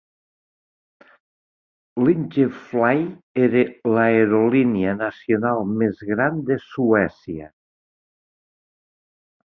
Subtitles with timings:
[2.07, 3.03] Linjeflyg
[3.49, 3.63] era
[3.97, 7.55] l'aerolínia nacional més gran de Suècia.